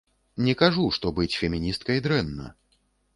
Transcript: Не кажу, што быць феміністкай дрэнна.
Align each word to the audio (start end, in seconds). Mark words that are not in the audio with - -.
Не 0.45 0.53
кажу, 0.61 0.85
што 0.95 1.11
быць 1.19 1.37
феміністкай 1.41 2.01
дрэнна. 2.07 2.49